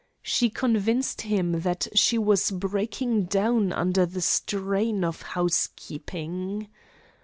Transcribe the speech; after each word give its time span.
She 0.23 0.49
convinced 0.49 1.21
him 1.21 1.59
that 1.61 1.87
she 1.93 2.17
was 2.17 2.49
breaking 2.49 3.25
down 3.25 3.71
under 3.71 4.03
the 4.03 4.21
strain 4.21 5.03
of 5.03 5.21
housekeeping. 5.21 6.67